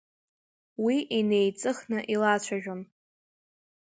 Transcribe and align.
Уи 0.83 0.97
инеиҵыхны 1.17 1.99
иалацәажәон… 2.13 2.81